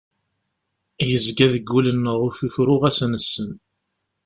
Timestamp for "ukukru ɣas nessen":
2.27-3.51